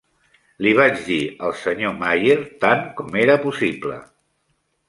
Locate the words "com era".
3.01-3.37